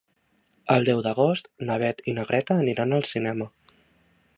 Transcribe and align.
El 0.75 0.87
deu 0.87 1.01
d'agost 1.07 1.51
na 1.69 1.77
Beth 1.85 2.03
i 2.13 2.17
na 2.19 2.27
Greta 2.31 2.61
aniran 2.65 2.97
al 3.01 3.09
cinema. 3.15 3.53